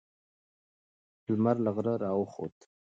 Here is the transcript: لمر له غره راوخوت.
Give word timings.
لمر 1.31 1.55
له 1.65 1.71
غره 1.75 1.93
راوخوت. 2.03 2.57